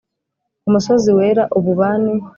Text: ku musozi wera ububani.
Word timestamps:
ku 0.61 0.67
musozi 0.73 1.09
wera 1.17 1.43
ububani. 1.57 2.13